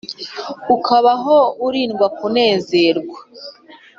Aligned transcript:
Ukabaho 0.75 1.37
urindwa 1.67 2.05
kunezerwa 2.17 3.19